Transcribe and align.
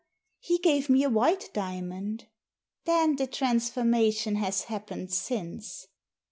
He 0.39 0.57
gave 0.57 0.89
me 0.89 1.03
a 1.03 1.11
white 1.11 1.51
diamond." 1.53 2.25
"Then 2.85 3.17
the 3.17 3.27
transformation 3.27 4.33
has 4.37 4.63
happened 4.63 5.13
since." 5.13 5.89